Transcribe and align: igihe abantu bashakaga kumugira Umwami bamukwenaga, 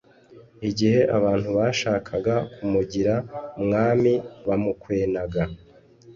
igihe 0.69 0.99
abantu 1.17 1.49
bashakaga 1.57 2.35
kumugira 2.53 3.13
Umwami 3.59 4.13
bamukwenaga, 4.47 5.41